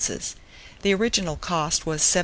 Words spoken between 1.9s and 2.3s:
7 1/2d.